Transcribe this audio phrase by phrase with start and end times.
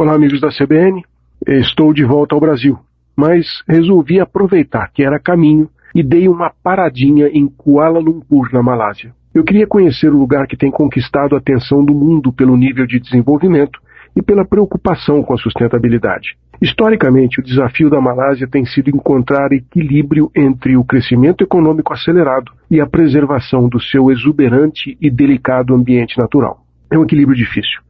[0.00, 1.04] Olá, amigos da CBN.
[1.46, 2.78] Estou de volta ao Brasil,
[3.14, 9.12] mas resolvi aproveitar que era caminho e dei uma paradinha em Kuala Lumpur, na Malásia.
[9.34, 12.98] Eu queria conhecer o lugar que tem conquistado a atenção do mundo pelo nível de
[12.98, 13.78] desenvolvimento
[14.16, 16.34] e pela preocupação com a sustentabilidade.
[16.62, 22.80] Historicamente, o desafio da Malásia tem sido encontrar equilíbrio entre o crescimento econômico acelerado e
[22.80, 26.64] a preservação do seu exuberante e delicado ambiente natural.
[26.90, 27.82] É um equilíbrio difícil.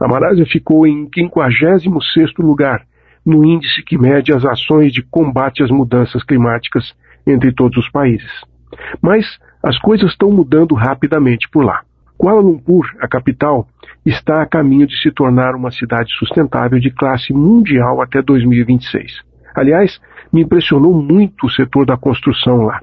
[0.00, 2.82] A Malásia ficou em 56º lugar
[3.24, 6.94] no índice que mede as ações de combate às mudanças climáticas
[7.26, 8.30] entre todos os países.
[9.00, 11.82] Mas as coisas estão mudando rapidamente por lá.
[12.18, 13.66] Kuala Lumpur, a capital,
[14.04, 19.22] está a caminho de se tornar uma cidade sustentável de classe mundial até 2026.
[19.54, 20.00] Aliás,
[20.32, 22.80] me impressionou muito o setor da construção lá.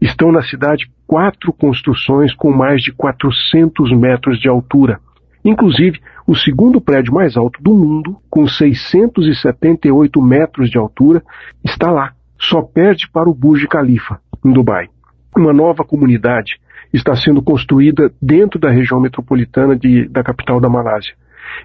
[0.00, 5.00] Estão na cidade quatro construções com mais de 400 metros de altura,
[5.44, 11.22] Inclusive, o segundo prédio mais alto do mundo, com 678 metros de altura,
[11.62, 12.12] está lá.
[12.38, 14.88] Só perde para o Burj Khalifa, em Dubai.
[15.36, 16.58] Uma nova comunidade
[16.92, 21.14] está sendo construída dentro da região metropolitana de, da capital da Malásia.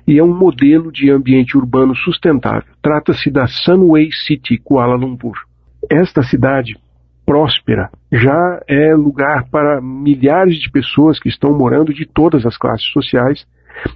[0.08, 2.73] E é um modelo de ambiente urbano sustentável.
[2.81, 5.38] Trata-se da Sunway City Kuala Lumpur.
[5.90, 6.75] Esta cidade
[7.25, 12.88] próspera já é lugar para milhares de pessoas que estão morando de todas as classes
[12.92, 13.46] sociais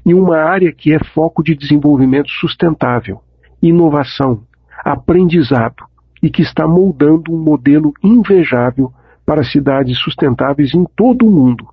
[0.05, 3.21] em uma área que é foco de desenvolvimento sustentável,
[3.61, 4.41] inovação,
[4.83, 5.83] aprendizado
[6.21, 8.91] e que está moldando um modelo invejável
[9.25, 11.67] para cidades sustentáveis em todo o mundo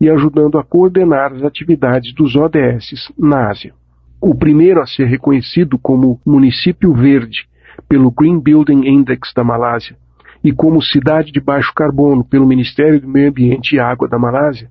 [0.00, 3.72] e ajudando a coordenar as atividades dos ODS na Ásia.
[4.20, 7.46] O primeiro a ser reconhecido como município verde
[7.88, 9.96] pelo Green Building Index da Malásia
[10.42, 14.70] e como cidade de baixo carbono pelo Ministério do Meio Ambiente e Água da Malásia,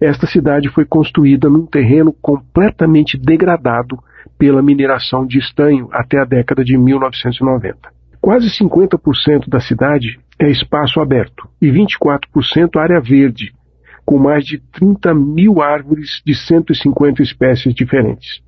[0.00, 3.98] esta cidade foi construída num terreno completamente degradado
[4.38, 7.78] pela mineração de estanho até a década de 1990.
[8.20, 13.52] Quase 50% da cidade é espaço aberto e 24% área verde,
[14.04, 18.40] com mais de 30 mil árvores de 150 espécies diferentes.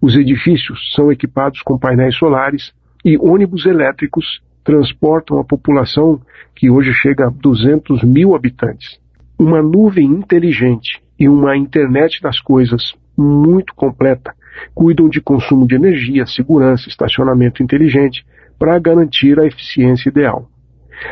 [0.00, 2.72] Os edifícios são equipados com painéis solares
[3.04, 6.20] e ônibus elétricos transportam a população
[6.54, 9.00] que hoje chega a 200 mil habitantes
[9.40, 14.34] uma nuvem inteligente e uma internet das coisas muito completa
[14.74, 18.22] cuidam de consumo de energia, segurança, estacionamento inteligente
[18.58, 20.46] para garantir a eficiência ideal.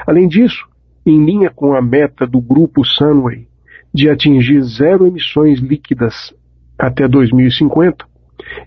[0.06, 0.68] Além disso,
[1.06, 3.48] em linha com a meta do grupo Sunway
[3.94, 6.34] de atingir zero emissões líquidas
[6.78, 8.04] até 2050,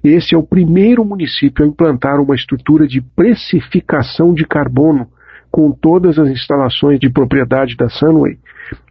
[0.03, 5.07] esse é o primeiro município a implantar uma estrutura de precificação de carbono
[5.51, 8.37] com todas as instalações de propriedade da Sunway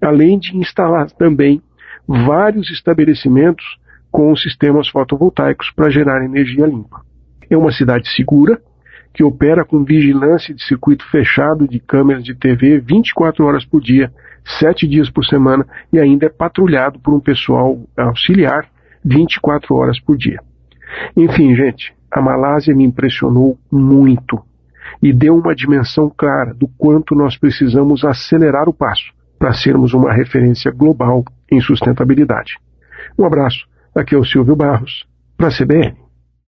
[0.00, 1.62] além de instalar também
[2.06, 3.64] vários estabelecimentos
[4.10, 7.02] com sistemas fotovoltaicos para gerar energia limpa.
[7.48, 8.60] É uma cidade segura,
[9.12, 14.12] que opera com vigilância de circuito fechado de câmeras de TV 24 horas por dia,
[14.58, 18.68] 7 dias por semana e ainda é patrulhado por um pessoal auxiliar
[19.04, 20.40] 24 horas por dia.
[21.16, 24.40] Enfim, gente, a Malásia me impressionou muito
[25.02, 30.12] e deu uma dimensão clara do quanto nós precisamos acelerar o passo para sermos uma
[30.12, 32.58] referência global em sustentabilidade.
[33.18, 33.66] Um abraço.
[33.94, 35.04] Aqui é o Silvio Barros,
[35.36, 36.09] para a CBN.